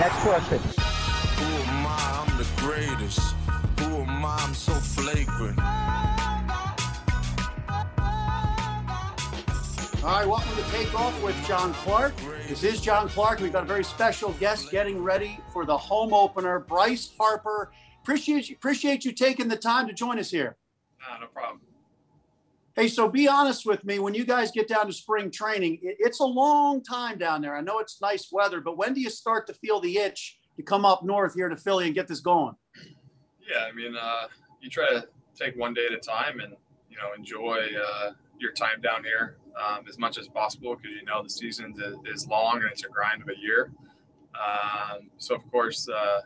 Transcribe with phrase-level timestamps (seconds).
[0.00, 0.58] Next question.
[0.58, 2.24] Who am I?
[2.26, 3.20] I'm the greatest.
[3.80, 4.38] Who am I?
[4.40, 5.58] I'm so flagrant.
[10.02, 12.14] All right, welcome to Take Off with John Clark.
[12.48, 13.40] This is John Clark.
[13.40, 17.70] We've got a very special guest getting ready for the home opener, Bryce Harper.
[18.00, 20.56] Appreciate you, appreciate you taking the time to join us here.
[21.20, 21.60] no problem.
[22.80, 23.98] Hey, so be honest with me.
[23.98, 27.54] When you guys get down to spring training, it's a long time down there.
[27.54, 30.62] I know it's nice weather, but when do you start to feel the itch to
[30.62, 32.54] come up north here to Philly and get this going?
[33.46, 34.28] Yeah, I mean, uh,
[34.62, 35.06] you try to
[35.38, 36.54] take one day at a time and
[36.88, 41.04] you know enjoy uh, your time down here um, as much as possible because you
[41.04, 41.74] know the season
[42.06, 43.72] is, long and it's a grind of a year.
[44.34, 46.20] Um, so of course, uh,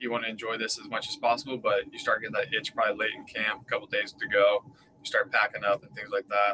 [0.00, 2.74] you want to enjoy this as much as possible, but you start getting that itch
[2.74, 4.64] probably late in camp, a couple days to go.
[5.00, 6.52] You start packing up and things like that,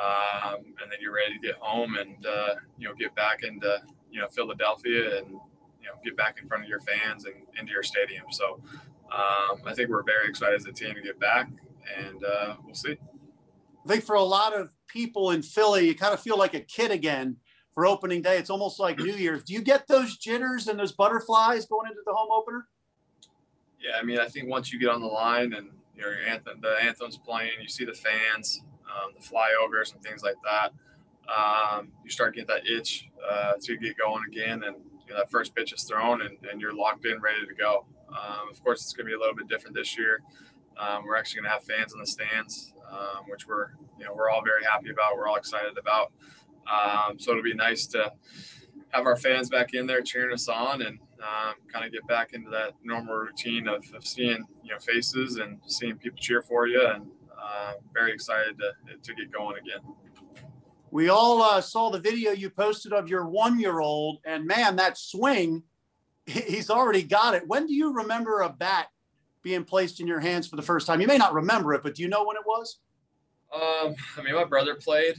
[0.00, 3.82] um, and then you're ready to get home and uh, you know get back into
[4.10, 7.72] you know Philadelphia and you know get back in front of your fans and into
[7.72, 8.24] your stadium.
[8.30, 8.60] So
[9.12, 11.50] um, I think we're very excited as a team to get back,
[11.98, 12.96] and uh, we'll see.
[13.84, 16.60] I think for a lot of people in Philly, you kind of feel like a
[16.60, 17.36] kid again
[17.72, 18.38] for opening day.
[18.38, 19.42] It's almost like New Year's.
[19.42, 22.66] Do you get those jitters and those butterflies going into the home opener?
[23.80, 26.26] Yeah, I mean, I think once you get on the line and you know your
[26.26, 30.72] anthem, the anthem's playing, you see the fans, um, the flyovers and things like that.
[31.30, 35.30] Um, you start getting that itch uh, to get going again, and you know, that
[35.30, 37.84] first pitch is thrown, and, and you're locked in, ready to go.
[38.08, 40.22] Um, of course, it's going to be a little bit different this year.
[40.78, 43.68] Um, we're actually going to have fans in the stands, um, which we're
[43.98, 45.16] you know we're all very happy about.
[45.16, 46.12] We're all excited about.
[46.66, 48.12] Um, so it'll be nice to
[48.90, 52.32] have our fans back in there cheering us on and um, kind of get back
[52.32, 56.66] into that normal routine of, of seeing you know faces and seeing people cheer for
[56.66, 57.06] you and
[57.40, 59.80] uh, very excited to, to get going again.
[60.90, 64.76] We all uh, saw the video you posted of your one year old, and man,
[64.76, 65.62] that swing
[66.30, 67.46] he's already got it.
[67.46, 68.88] When do you remember a bat
[69.42, 71.00] being placed in your hands for the first time?
[71.00, 72.78] You may not remember it, but do you know when it was?
[73.52, 75.16] Um, I mean, my brother played,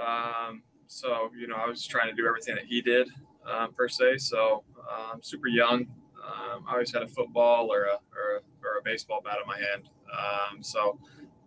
[0.00, 0.62] um,
[0.94, 3.08] so you know I was trying to do everything that he did
[3.44, 4.18] um, per se.
[4.18, 5.86] So um, super young.
[6.24, 9.46] Um, I always had a football or a, or a, or a baseball bat in
[9.46, 9.88] my hand.
[10.12, 10.98] Um, so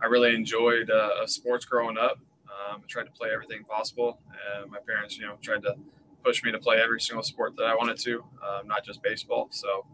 [0.01, 2.19] I really enjoyed uh, sports growing up.
[2.45, 4.19] Um, I tried to play everything possible,
[4.59, 5.75] and my parents, you know, tried to
[6.23, 9.47] push me to play every single sport that I wanted to, um, not just baseball.
[9.51, 9.85] So,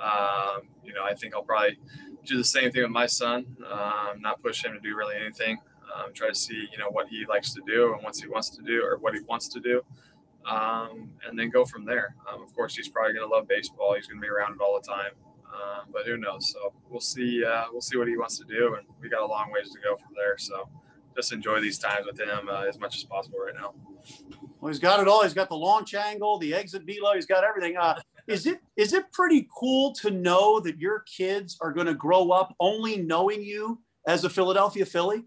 [0.00, 1.78] um, you know, I think I'll probably
[2.24, 3.56] do the same thing with my son.
[4.20, 5.58] Not push him to do really anything.
[5.94, 8.50] Um, try to see, you know, what he likes to do and what he wants
[8.50, 9.82] to do or what he wants to do,
[10.48, 12.14] um, and then go from there.
[12.30, 13.94] Um, of course, he's probably going to love baseball.
[13.94, 15.12] He's going to be around it all the time.
[15.52, 16.50] Um, but who knows?
[16.50, 17.44] So we'll see.
[17.44, 19.78] Uh, we'll see what he wants to do, and we got a long ways to
[19.80, 20.38] go from there.
[20.38, 20.68] So
[21.14, 23.74] just enjoy these times with him uh, as much as possible right now.
[24.60, 25.22] Well, he's got it all.
[25.22, 27.14] He's got the launch angle, the exit velo.
[27.14, 27.76] He's got everything.
[27.76, 31.94] Uh, is it is it pretty cool to know that your kids are going to
[31.94, 35.24] grow up only knowing you as a Philadelphia Philly?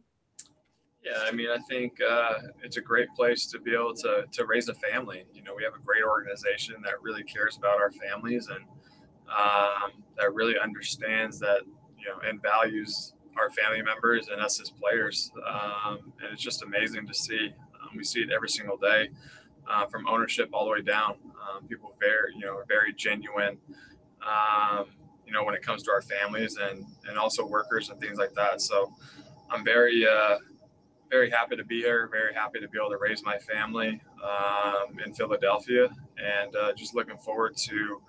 [1.06, 2.34] Yeah, I mean, I think uh,
[2.64, 5.26] it's a great place to be able to to raise a family.
[5.34, 8.66] You know, we have a great organization that really cares about our families and
[9.30, 11.62] um, that really understands that
[12.00, 15.32] you know and values our family members and us as players.
[15.48, 17.54] Um, and it's just amazing to see.
[17.82, 19.10] Um, we see it every single day,
[19.70, 21.18] uh, from ownership all the way down.
[21.46, 23.60] Um, people very you know are very genuine.
[24.26, 24.88] Um,
[25.28, 28.34] you know, when it comes to our families and and also workers and things like
[28.34, 28.60] that.
[28.62, 28.92] So
[29.52, 30.38] I'm very uh,
[31.10, 32.10] very happy to be here.
[32.12, 36.96] Very happy to be able to raise my family um, in Philadelphia, and uh, just
[36.96, 38.02] looking forward to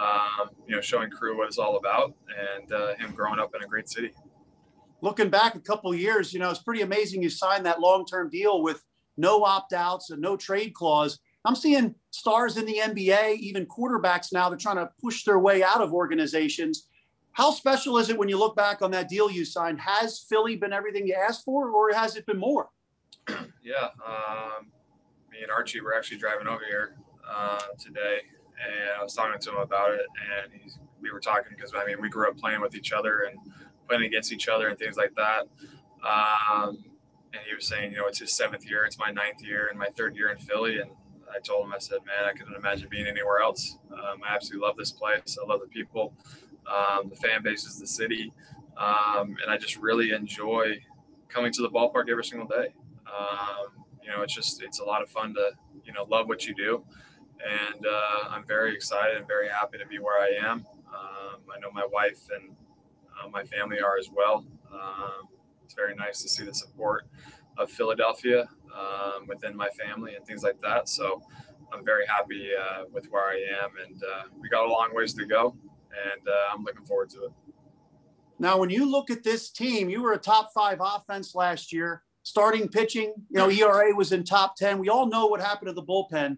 [0.00, 3.62] um, you know showing Krew what it's all about and uh, him growing up in
[3.62, 4.12] a great city.
[5.02, 8.62] Looking back a couple years, you know, it's pretty amazing you signed that long-term deal
[8.62, 8.82] with
[9.16, 11.18] no opt-outs and no trade clause.
[11.44, 15.62] I'm seeing stars in the NBA, even quarterbacks now, they're trying to push their way
[15.62, 16.88] out of organizations.
[17.36, 19.78] How special is it when you look back on that deal you signed?
[19.82, 22.70] Has Philly been everything you asked for, or has it been more?
[23.62, 24.68] Yeah, um,
[25.30, 26.96] me and Archie were actually driving over here
[27.30, 28.20] uh, today,
[28.66, 30.06] and I was talking to him about it,
[30.40, 33.28] and he's, we were talking because I mean we grew up playing with each other
[33.30, 33.38] and
[33.86, 35.42] playing against each other and things like that.
[36.02, 36.82] Um,
[37.34, 39.78] and he was saying, you know, it's his seventh year, it's my ninth year, and
[39.78, 40.78] my third year in Philly.
[40.78, 40.90] And
[41.30, 43.76] I told him, I said, man, I couldn't imagine being anywhere else.
[43.92, 45.36] Um, I absolutely love this place.
[45.38, 46.14] I love the people,
[46.70, 48.32] um, the fan base is the city,
[48.76, 50.78] um, and I just really enjoy
[51.28, 52.74] coming to the ballpark every single day.
[53.06, 55.52] Um, you know, it's just it's a lot of fun to
[55.84, 56.84] you know love what you do,
[57.44, 60.66] and uh, I'm very excited and very happy to be where I am.
[60.88, 62.56] Um, I know my wife and
[63.22, 64.44] uh, my family are as well.
[64.72, 65.28] Um,
[65.64, 67.06] it's very nice to see the support
[67.58, 70.88] of Philadelphia um, within my family and things like that.
[70.88, 71.22] So
[71.72, 75.14] I'm very happy uh, with where I am, and uh, we got a long ways
[75.14, 75.56] to go,
[75.96, 77.32] and uh, I'm looking forward to it.
[78.38, 82.02] Now, when you look at this team, you were a top five offense last year.
[82.22, 84.78] Starting pitching, you know, ERA was in top 10.
[84.78, 86.36] We all know what happened to the bullpen.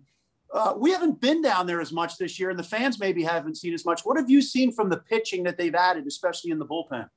[0.52, 3.56] Uh, we haven't been down there as much this year, and the fans maybe haven't
[3.56, 4.02] seen as much.
[4.02, 7.08] What have you seen from the pitching that they've added, especially in the bullpen?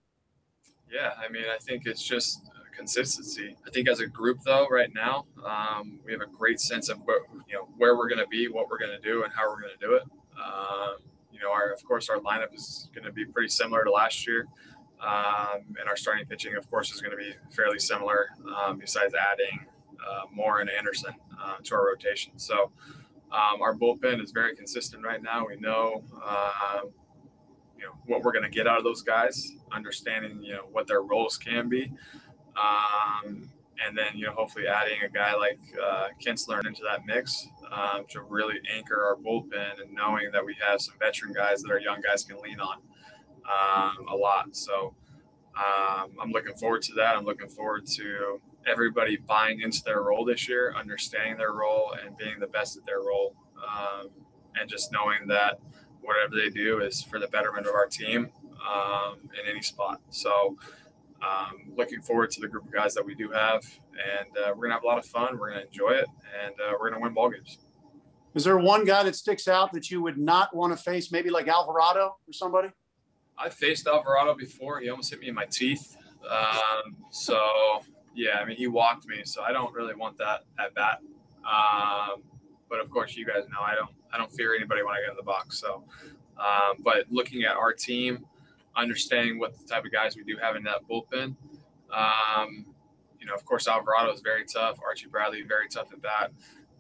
[0.92, 2.42] Yeah, I mean, I think it's just
[2.76, 3.56] consistency.
[3.66, 6.98] I think as a group, though, right now, um, we have a great sense of
[7.06, 9.50] where, you know where we're going to be, what we're going to do, and how
[9.50, 10.04] we're going to do it.
[10.38, 10.96] Um,
[11.42, 14.28] you know, our of course our lineup is going to be pretty similar to last
[14.28, 14.48] year,
[15.02, 18.28] um, and our starting pitching, of course, is going to be fairly similar.
[18.56, 19.66] Um, besides adding
[20.08, 22.72] uh, Moore and Anderson uh, to our rotation, so
[23.32, 25.48] um, our bullpen is very consistent right now.
[25.48, 26.82] We know uh,
[27.78, 30.88] you know what we're going to get out of those guys, understanding you know what
[30.88, 31.92] their roles can be,
[32.56, 33.50] um,
[33.84, 38.06] and then you know hopefully adding a guy like uh, Kintzler into that mix um,
[38.10, 41.80] to really anchor our bullpen and knowing that we have some veteran guys that our
[41.80, 42.78] young guys can lean on
[43.46, 44.56] um, a lot.
[44.56, 44.94] So
[45.56, 47.16] um, I'm looking forward to that.
[47.16, 52.18] I'm looking forward to everybody buying into their role this year, understanding their role, and
[52.18, 54.10] being the best at their role, um,
[54.60, 55.60] and just knowing that
[56.02, 58.30] whatever they do is for the betterment of our team
[58.68, 60.00] um, in any spot.
[60.10, 60.58] So,
[61.22, 63.64] um, looking forward to the group of guys that we do have,
[63.94, 65.38] and uh, we're gonna have a lot of fun.
[65.38, 66.08] We're gonna enjoy it,
[66.44, 67.60] and uh, we're gonna win ball games.
[68.34, 71.30] Is there one guy that sticks out that you would not want to face, maybe
[71.30, 72.70] like Alvarado or somebody?
[73.38, 74.80] I faced Alvarado before.
[74.80, 75.98] He almost hit me in my teeth.
[76.30, 77.40] Um, so
[78.16, 81.00] yeah, I mean he walked me, so I don't really want that at bat.
[81.44, 82.24] Um,
[82.70, 85.12] but of course, you guys know I don't I don't fear anybody when I get
[85.12, 85.60] in the box.
[85.60, 85.84] So,
[86.38, 88.26] um, but looking at our team,
[88.76, 91.36] understanding what the type of guys we do have in that bullpen,
[91.94, 92.66] um,
[93.20, 94.78] you know, of course Alvarado is very tough.
[94.84, 96.32] Archie Bradley very tough at that.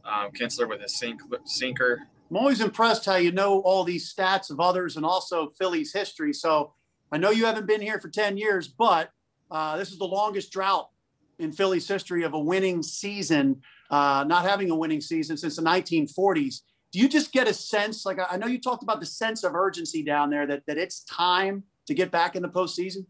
[0.03, 2.01] Um, Kintzler with his sink, sinker.
[2.29, 6.33] I'm always impressed how you know all these stats of others and also Philly's history.
[6.33, 6.73] So
[7.11, 9.11] I know you haven't been here for 10 years, but
[9.51, 10.89] uh, this is the longest drought
[11.39, 15.61] in Philly's history of a winning season, uh, not having a winning season since the
[15.61, 16.61] 1940s.
[16.91, 19.53] Do you just get a sense, like I know you talked about the sense of
[19.53, 23.05] urgency down there, that, that it's time to get back in the postseason?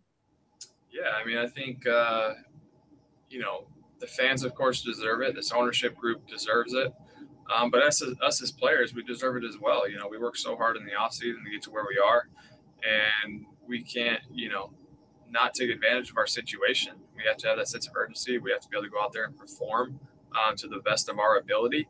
[0.91, 2.33] Yeah, I mean, I think, uh,
[3.29, 3.67] you know,
[3.99, 5.35] the fans, of course, deserve it.
[5.35, 6.91] This ownership group deserves it.
[7.55, 9.87] Um, but us, us as players, we deserve it as well.
[9.87, 12.27] You know, we work so hard in the offseason to get to where we are,
[12.83, 14.71] and we can't, you know,
[15.29, 16.93] not take advantage of our situation.
[17.15, 18.39] We have to have that sense of urgency.
[18.39, 19.99] We have to be able to go out there and perform
[20.33, 21.87] um, to the best of our ability.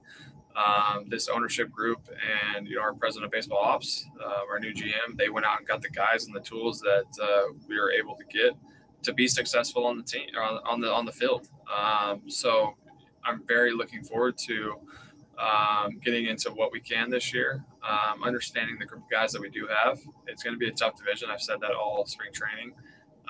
[0.55, 2.09] Um, this ownership group
[2.53, 5.59] and you know our president of baseball ops, uh, our new GM, they went out
[5.59, 8.55] and got the guys and the tools that uh, we were able to get
[9.03, 11.47] to be successful on the team on, the on the field.
[11.73, 12.75] Um, so
[13.23, 14.75] I'm very looking forward to
[15.39, 19.41] um, getting into what we can this year, um, understanding the group of guys that
[19.41, 19.99] we do have.
[20.27, 21.29] It's going to be a tough division.
[21.31, 22.73] I've said that all spring training.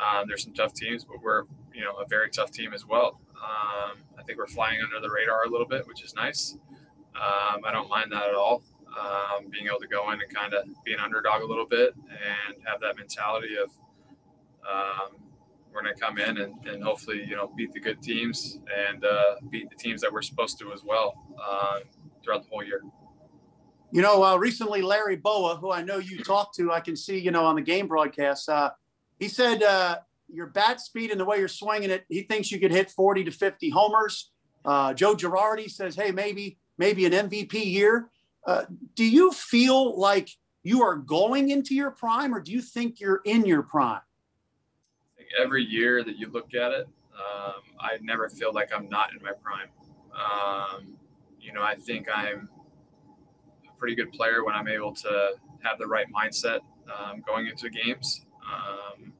[0.01, 3.20] Um, there's some tough teams, but we're you know a very tough team as well.
[3.36, 6.58] Um, I think we're flying under the radar a little bit, which is nice.
[7.15, 8.63] Um, I don't mind that at all.
[8.88, 11.94] Um, being able to go in and kind of be an underdog a little bit
[11.96, 13.72] and have that mentality of
[15.74, 19.03] we're going to come in and, and hopefully you know beat the good teams and
[19.06, 21.80] uh, beat the teams that we're supposed to as well uh,
[22.24, 22.82] throughout the whole year.
[23.91, 27.20] You know, uh, recently Larry Bowa, who I know you talked to, I can see
[27.20, 28.50] you know on the game broadcast.
[28.50, 28.72] Uh,
[29.20, 29.98] he said uh,
[30.30, 33.25] your bat speed and the way you're swinging it, he thinks you could hit 40
[33.25, 34.32] to 50 homers.
[34.63, 38.10] Uh, Joe Girardi says, hey, maybe maybe an MVP year.
[38.96, 40.30] do you feel like
[40.64, 44.02] you are going into your prime, or do you think you're in your prime?
[45.40, 49.24] every year that you look at it, um, I never feel like I'm not in
[49.24, 49.70] my prime.
[50.14, 50.98] Um,
[51.40, 52.50] you know, I think I'm
[53.70, 55.34] a pretty good player when I'm able to
[55.64, 56.60] have the right mindset
[56.94, 58.26] um, going into games.
[58.46, 59.14] Um,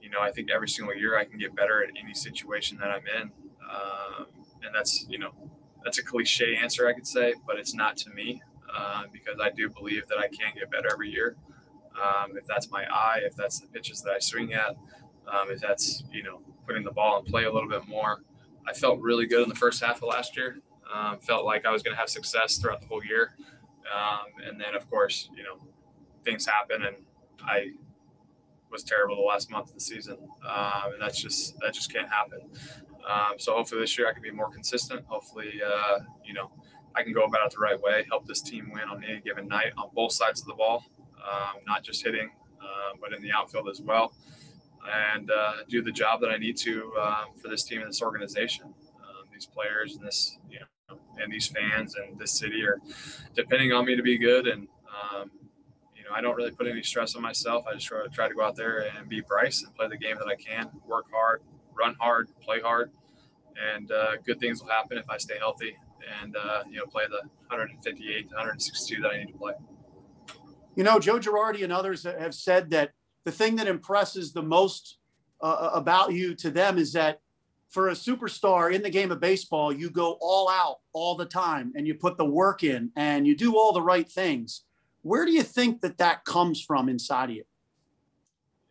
[0.00, 2.90] you know, I think every single year I can get better at any situation that
[2.90, 3.30] I'm in.
[3.70, 4.26] Um,
[4.62, 5.32] and that's, you know,
[5.84, 8.42] that's a cliche answer I could say, but it's not to me
[8.74, 11.36] uh, because I do believe that I can get better every year.
[12.02, 14.76] Um, if that's my eye, if that's the pitches that I swing at,
[15.32, 18.22] um, if that's you know putting the ball in play a little bit more.
[18.66, 20.58] I felt really good in the first half of last year.
[20.92, 23.34] Um, felt like I was going to have success throughout the whole year.
[23.94, 25.58] Um, and then, of course, you know,
[26.24, 26.96] things happen, and
[27.40, 27.72] I
[28.70, 30.16] was terrible the last month of the season,
[30.48, 32.40] um, and that's just that just can't happen.
[33.08, 35.04] Um, so hopefully this year I can be more consistent.
[35.06, 36.50] Hopefully, uh, you know,
[36.94, 39.48] I can go about it the right way, help this team win on any given
[39.48, 40.84] night on both sides of the ball,
[41.18, 42.30] um, not just hitting,
[42.60, 44.14] uh, but in the outfield as well,
[45.12, 48.00] and uh, do the job that I need to um, for this team and this
[48.00, 48.66] organization.
[48.66, 52.80] Um, these players and this, you know, and these fans and this city are
[53.34, 54.46] depending on me to be good.
[54.46, 55.30] And um,
[55.96, 57.64] you know, I don't really put any stress on myself.
[57.66, 59.96] I just try to try to go out there and be Bryce and play the
[59.96, 61.42] game that I can, work hard,
[61.76, 62.90] run hard, play hard,
[63.74, 65.76] and uh, good things will happen if I stay healthy
[66.20, 69.54] and uh, you know play the 158 to 162 that I need to play.
[70.76, 72.92] You know, Joe Girardi and others have said that
[73.24, 74.98] the thing that impresses the most
[75.40, 77.20] uh, about you to them is that
[77.68, 81.72] for a superstar in the game of baseball, you go all out all the time
[81.76, 84.64] and you put the work in and you do all the right things.
[85.02, 87.44] Where do you think that that comes from inside of you?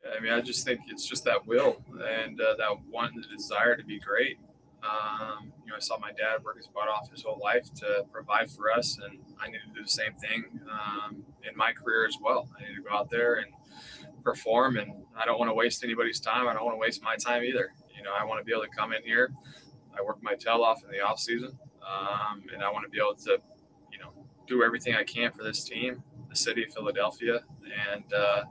[0.06, 3.76] I mean, I just think it's just that will and uh, that one, the desire
[3.76, 4.38] to be great.
[4.84, 8.06] Um, you know, I saw my dad work his butt off his whole life to
[8.12, 12.06] provide for us, and I need to do the same thing um, in my career
[12.06, 12.50] as well.
[12.58, 13.48] I need to go out there and
[14.24, 16.48] perform, and I don't want to waste anybody's time.
[16.48, 17.72] I don't want to waste my time either.
[17.96, 19.32] You know, I want to be able to come in here.
[19.98, 21.58] I work my tail off in the off season,
[21.88, 23.42] um, and I want to be able to,
[23.92, 24.12] you know,
[24.48, 27.42] do everything I can for this team, the city of Philadelphia,
[27.94, 28.44] and uh,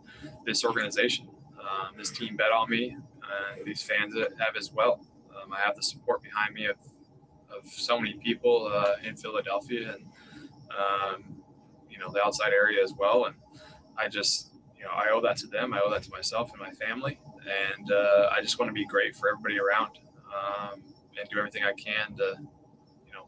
[0.46, 1.28] this organization.
[1.72, 5.00] Um, this team bet on me, and these fans have as well.
[5.30, 6.76] Um, I have the support behind me of,
[7.48, 10.04] of so many people uh, in Philadelphia and
[10.70, 11.24] um,
[11.90, 13.26] you know the outside area as well.
[13.26, 13.36] And
[13.96, 15.72] I just you know I owe that to them.
[15.72, 17.18] I owe that to myself and my family.
[17.76, 20.82] And uh, I just want to be great for everybody around um,
[21.18, 22.34] and do everything I can to
[23.06, 23.26] you know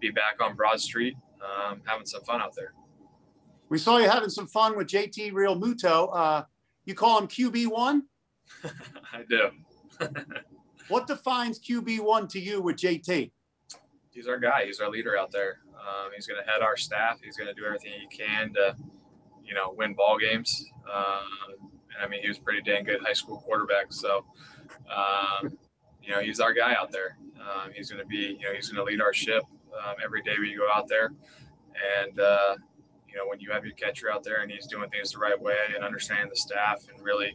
[0.00, 2.72] be back on Broad Street um, having some fun out there.
[3.68, 6.10] We saw you having some fun with JT Realmuto.
[6.12, 6.44] Uh,
[6.86, 8.02] you call him QB1?
[9.12, 9.50] I do.
[10.88, 13.30] what defines QB1 to you with JT?
[14.10, 14.64] He's our guy.
[14.64, 15.58] He's our leader out there.
[15.74, 17.18] Um, he's going to head our staff.
[17.22, 18.74] He's going to do everything he can to,
[19.44, 20.64] you know, win ball games.
[20.92, 23.92] Um, and I mean, he was pretty dang good high school quarterback.
[23.92, 24.24] So,
[24.94, 25.58] um,
[26.02, 27.18] you know, he's our guy out there.
[27.38, 29.42] Um, he's going to be, you know, he's going to lead our ship
[29.74, 31.12] um, every day we go out there.
[32.00, 32.56] And, uh,
[33.16, 35.40] you know, when you have your catcher out there and he's doing things the right
[35.40, 37.34] way and understanding the staff and really,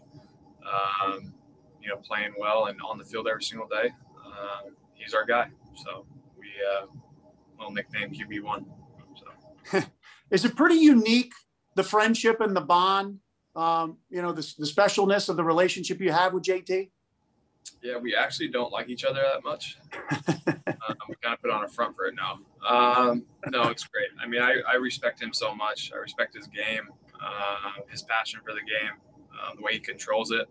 [0.64, 1.34] um,
[1.82, 3.90] you know, playing well and on the field every single day,
[4.24, 5.48] uh, he's our guy.
[5.84, 6.06] So
[6.38, 6.46] we,
[6.78, 6.86] uh,
[7.58, 8.64] little nickname QB1.
[9.16, 9.82] So.
[10.30, 11.34] Is it pretty unique,
[11.76, 13.18] the friendship and the bond,
[13.56, 16.92] um, you know, the, the specialness of the relationship you have with JT?
[17.82, 19.78] Yeah, we actually don't like each other that much.
[20.48, 22.40] um, we kind of put on a front for it now.
[22.68, 24.10] Um, no, it's great.
[24.22, 25.92] I mean, I, I, respect him so much.
[25.94, 26.90] I respect his game,
[27.20, 29.00] uh, his passion for the game,
[29.34, 30.48] uh, the way he controls it,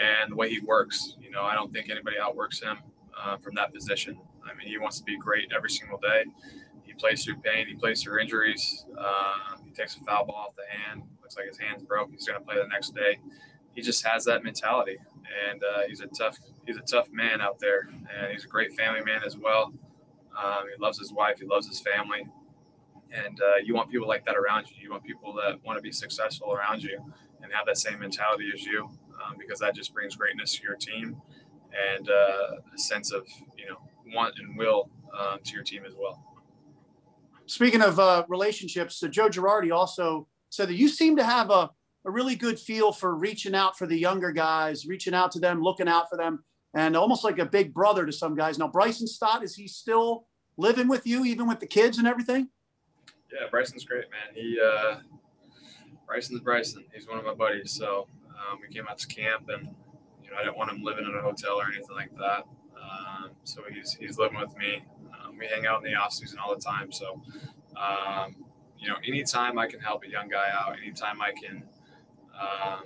[0.00, 1.16] and the way he works.
[1.18, 2.78] You know, I don't think anybody outworks him
[3.18, 4.18] uh, from that position.
[4.44, 6.24] I mean, he wants to be great every single day.
[6.82, 7.66] He plays through pain.
[7.66, 8.84] He plays through injuries.
[8.98, 11.02] Uh, he takes a foul ball off the hand.
[11.22, 12.10] Looks like his hand's broke.
[12.10, 13.18] He's going to play the next day.
[13.74, 14.98] He just has that mentality,
[15.50, 18.72] and uh, he's a tough he's a tough man out there, and he's a great
[18.74, 19.72] family man as well.
[20.36, 21.38] Um, he loves his wife.
[21.40, 22.26] He loves his family,
[23.12, 24.76] and uh, you want people like that around you.
[24.80, 26.98] You want people that want to be successful around you
[27.42, 28.88] and have that same mentality as you,
[29.24, 31.20] um, because that just brings greatness to your team
[31.96, 33.76] and uh, a sense of you know
[34.14, 36.22] want and will uh, to your team as well.
[37.46, 41.70] Speaking of uh, relationships, so Joe Girardi also said that you seem to have a,
[42.04, 45.62] a really good feel for reaching out for the younger guys, reaching out to them,
[45.62, 48.58] looking out for them, and almost like a big brother to some guys.
[48.58, 50.26] Now, Bryson Stott, is he still
[50.56, 52.48] living with you, even with the kids and everything?
[53.32, 54.34] Yeah, Bryson's great, man.
[54.34, 54.96] He uh,
[56.06, 56.84] Bryson's Bryson.
[56.92, 57.70] He's one of my buddies.
[57.72, 59.68] So um, we came out to camp, and
[60.24, 62.44] you know, I didn't want him living in a hotel or anything like that.
[62.80, 64.82] Um, so he's he's living with me.
[65.12, 66.90] Um, we hang out in the off season all the time.
[66.90, 67.20] So
[67.76, 68.36] um,
[68.78, 71.62] you know, anytime I can help a young guy out, anytime I can,
[72.40, 72.84] um,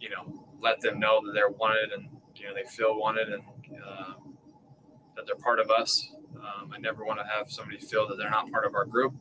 [0.00, 3.42] you know, let them know that they're wanted and you know they feel wanted and
[3.86, 4.14] uh,
[5.16, 6.10] that they're part of us.
[6.36, 9.14] Um, I never want to have somebody feel that they're not part of our group.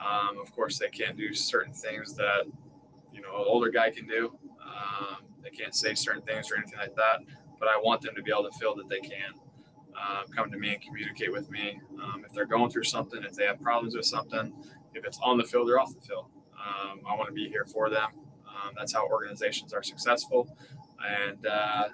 [0.00, 2.44] Um, of course, they can't do certain things that
[3.12, 4.38] you know an older guy can do.
[4.62, 7.20] Um, they can't say certain things or anything like that.
[7.58, 9.32] But I want them to be able to feel that they can
[9.98, 13.32] uh, come to me and communicate with me um, if they're going through something, if
[13.34, 14.52] they have problems with something,
[14.94, 16.26] if it's on the field or off the field.
[16.54, 18.08] Um, I want to be here for them.
[18.56, 20.48] Um, that's how organizations are successful.
[21.04, 21.88] And uh,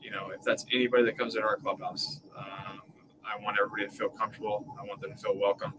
[0.00, 2.80] you know, if that's anybody that comes into our clubhouse, um,
[3.24, 4.66] I want everybody to feel comfortable.
[4.80, 5.74] I want them to feel welcomed.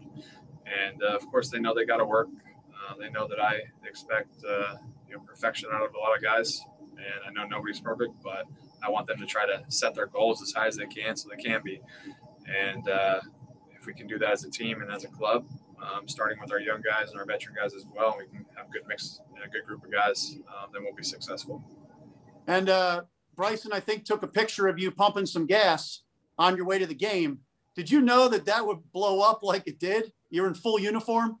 [0.66, 2.28] And uh, of course, they know they got to work.
[2.72, 4.76] Uh, they know that I expect uh,
[5.08, 6.62] you know perfection out of a lot of guys,
[6.96, 8.46] and I know nobody's perfect, but
[8.82, 11.28] I want them to try to set their goals as high as they can, so
[11.28, 11.80] they can be.
[12.46, 13.20] And uh,
[13.78, 15.46] if we can do that as a team and as a club,
[15.82, 18.86] um, starting with our young guys and our veteran guys as well, we can good
[18.88, 21.62] mix a good group of guys, um, then we'll be successful.
[22.46, 23.02] And uh,
[23.36, 26.02] Bryson, I think, took a picture of you pumping some gas
[26.38, 27.40] on your way to the game.
[27.74, 30.12] Did you know that that would blow up like it did?
[30.28, 31.38] You're in full uniform.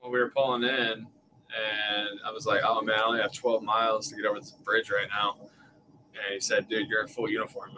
[0.00, 3.62] Well, we were pulling in, and I was like, "Oh man, I only have 12
[3.62, 7.30] miles to get over this bridge right now." And he said, "Dude, you're in full
[7.30, 7.70] uniform."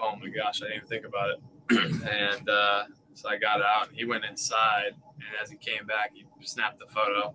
[0.00, 1.40] oh my gosh, I didn't even think about it.
[2.08, 2.84] and uh,
[3.14, 6.78] so I got out, and he went inside, and as he came back, he snapped
[6.78, 7.34] the photo.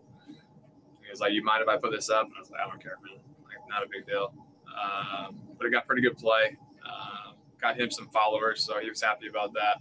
[1.13, 2.81] Was like, "You mind if I put this up?" And I was like, "I don't
[2.81, 3.19] care, man.
[3.45, 4.33] Like, not a big deal."
[4.67, 6.57] Um, but it got pretty good play.
[6.85, 9.77] Um, got him some followers, so he was happy about that.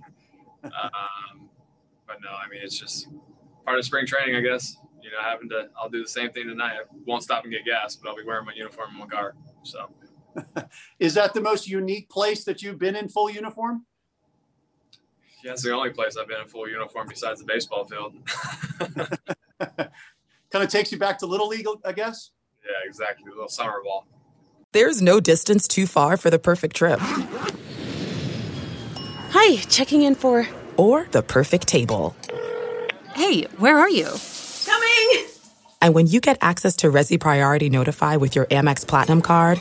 [0.65, 1.49] Um,
[2.07, 3.09] but no, I mean it's just
[3.65, 4.77] part of spring training, I guess.
[5.03, 6.75] You know, having to, I'll do the same thing tonight.
[6.75, 9.35] I won't stop and get gas, but I'll be wearing my uniform in my car.
[9.65, 9.91] So,
[11.01, 13.87] is that the most unique place that you've been in full uniform?
[15.43, 18.15] Yeah, it's the only place I've been in full uniform besides the baseball field.
[20.53, 22.31] kind of takes you back to Little League, I guess.
[22.65, 23.31] Yeah, exactly.
[23.31, 24.07] A little summer ball.
[24.73, 27.01] There's no distance too far for the perfect trip.
[29.35, 30.47] Hi, checking in for.
[30.77, 32.15] Or the perfect table.
[33.15, 34.09] Hey, where are you?
[34.65, 35.27] Coming!
[35.83, 39.59] And when you get access to Resy Priority Notify with your Amex Platinum card.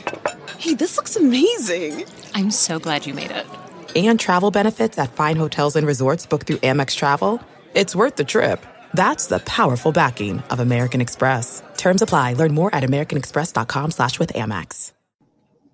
[0.58, 2.04] Hey, this looks amazing!
[2.34, 3.46] I'm so glad you made it.
[3.94, 7.40] And travel benefits at fine hotels and resorts booked through Amex Travel.
[7.74, 8.64] It's worth the trip.
[8.94, 11.62] That's the powerful backing of American Express.
[11.76, 12.34] Terms apply.
[12.34, 14.92] Learn more at americanexpress.com slash with Amex.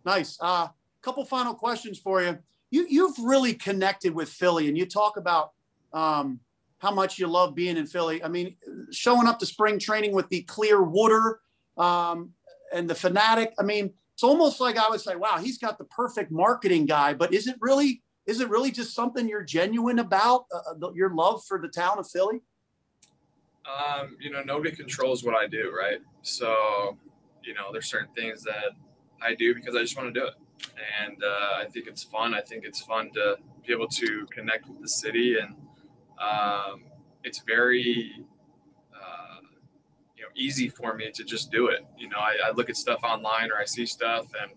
[0.04, 0.38] Nice.
[0.40, 0.68] A uh,
[1.02, 2.38] couple final questions for you.
[2.70, 5.52] You, you've really connected with Philly and you talk about
[5.92, 6.40] um,
[6.78, 8.22] how much you love being in Philly.
[8.22, 8.56] I mean,
[8.90, 11.40] showing up to spring training with the clear water
[11.76, 12.30] um,
[12.72, 13.52] and the Phanatic.
[13.58, 17.14] I mean, it's almost like I would say, wow, he's got the perfect marketing guy,
[17.14, 21.14] but is it really, is it really just something you're genuine about uh, uh your
[21.14, 22.40] love for the town of Philly?
[23.68, 25.98] Um, you know, nobody controls what I do, right?
[26.22, 26.96] So,
[27.44, 28.72] you know, there's certain things that
[29.22, 30.34] I do because I just want to do it.
[31.02, 32.34] And uh, I think it's fun.
[32.34, 35.36] I think it's fun to be able to connect with the city.
[35.38, 35.54] And
[36.20, 36.84] um,
[37.24, 38.24] it's very,
[38.94, 39.40] uh,
[40.16, 41.84] you know, easy for me to just do it.
[41.96, 44.50] You know, I, I, look at stuff online or I see stuff and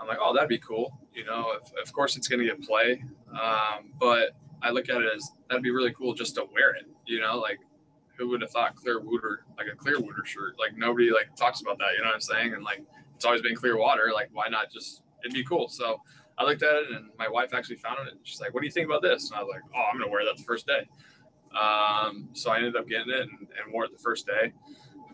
[0.00, 0.98] I'm like, oh, that'd be cool.
[1.14, 3.04] You know, if, of course it's going to get play.
[3.30, 4.30] Um, but
[4.62, 6.86] I look at it as that'd be really cool just to wear it.
[7.06, 7.60] You know, like
[8.16, 10.58] who would have thought clear Clearwater, like a clear Clearwater shirt?
[10.58, 11.88] Like nobody like talks about that.
[11.96, 12.54] You know what I'm saying?
[12.54, 12.82] And like
[13.16, 14.10] it's always been clear water.
[14.14, 15.02] Like why not just?
[15.24, 15.68] It'd be cool.
[15.68, 16.00] So
[16.36, 18.12] I looked at it, and my wife actually found it.
[18.12, 19.98] And she's like, "What do you think about this?" And I was like, "Oh, I'm
[19.98, 20.86] gonna wear that the first day."
[21.58, 24.52] Um, so I ended up getting it and, and wore it the first day.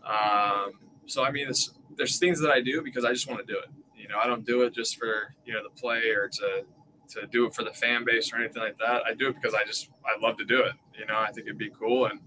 [0.05, 0.73] Um,
[1.07, 1.49] so I mean,
[1.97, 3.69] there's things that I do because I just want to do it.
[3.97, 6.65] You know, I don't do it just for you know the play or to
[7.11, 9.03] to do it for the fan base or anything like that.
[9.07, 10.73] I do it because I just I love to do it.
[10.99, 12.21] You know, I think it'd be cool and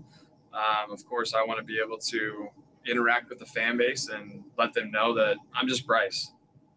[0.53, 2.47] um, of course, I want to be able to
[2.85, 6.31] interact with the fan base and let them know that I'm just Bryce.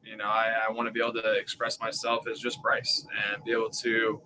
[0.05, 3.43] You know, I, I want to be able to express myself as just Bryce and
[3.45, 4.21] be able to,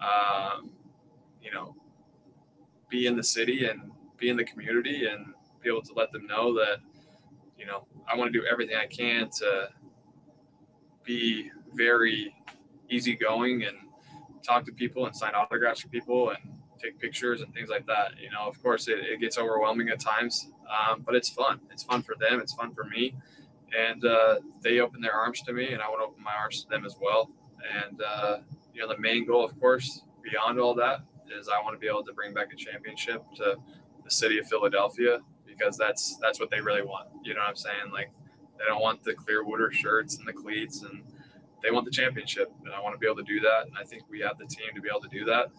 [0.00, 0.70] um,
[1.42, 1.74] you know,
[2.88, 6.26] be in the city and be in the community and be able to let them
[6.26, 6.78] know that,
[7.58, 9.68] you know, I want to do everything I can to
[11.04, 12.34] be very
[12.90, 13.76] easygoing and
[14.42, 16.38] talk to people and sign autographs for people and
[16.84, 18.12] take pictures and things like that.
[18.20, 21.60] You know, of course, it, it gets overwhelming at times, um, but it's fun.
[21.70, 22.40] It's fun for them.
[22.40, 23.14] It's fun for me.
[23.76, 26.62] And uh, they open their arms to me, and I want to open my arms
[26.62, 27.30] to them as well.
[27.82, 28.38] And, uh,
[28.72, 31.00] you know, the main goal, of course, beyond all that,
[31.36, 33.56] is I want to be able to bring back a championship to
[34.04, 37.08] the city of Philadelphia because that's that's what they really want.
[37.24, 37.90] You know what I'm saying?
[37.92, 38.10] Like
[38.58, 41.02] they don't want the Clearwater shirts and the cleats and
[41.64, 43.82] they want the championship and I want to be able to do that and I
[43.82, 45.50] think we have the team to be able to do that.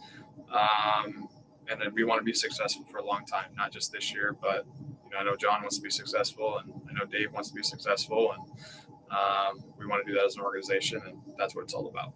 [0.53, 1.27] Um,
[1.67, 4.35] and then we want to be successful for a long time, not just this year,
[4.39, 4.65] but
[5.03, 7.55] you know, I know John wants to be successful, and I know Dave wants to
[7.55, 8.43] be successful, and
[9.09, 12.13] um, we want to do that as an organization, and that's what it's all about.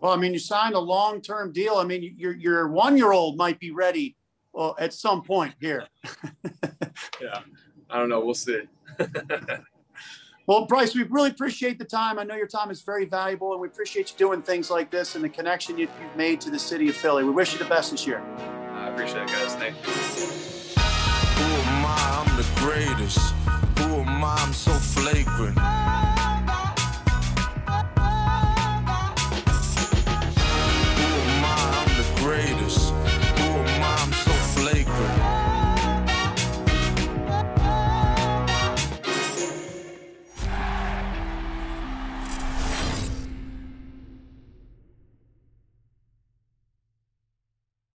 [0.00, 1.76] Well, I mean, you signed a long-term deal.
[1.76, 4.16] I mean, your your one-year-old might be ready
[4.52, 5.86] well, at some point here.
[7.20, 7.40] yeah,
[7.90, 8.24] I don't know.
[8.24, 8.62] We'll see.
[10.46, 12.18] Well, Bryce, we really appreciate the time.
[12.18, 15.14] I know your time is very valuable, and we appreciate you doing things like this
[15.14, 17.24] and the connection you've made to the city of Philly.
[17.24, 18.20] We wish you the best this year.
[18.72, 19.54] I appreciate it, guys.
[19.54, 19.92] Thank you.
[19.92, 22.26] Who am I?
[22.26, 23.18] I'm the greatest.
[23.78, 24.36] Who am I?
[24.38, 25.56] I'm so flagrant.